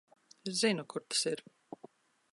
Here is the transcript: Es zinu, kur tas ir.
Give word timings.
Es 0.51 0.55
zinu, 0.61 0.83
kur 0.93 1.03
tas 1.09 1.23
ir. 1.35 1.39